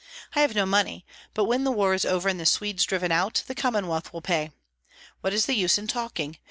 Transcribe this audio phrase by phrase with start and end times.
[0.35, 1.05] I have no money;
[1.35, 4.49] but when the war is over and the Swedes driven out, the Commonwealth will pay.
[5.19, 6.39] What is the use in talking!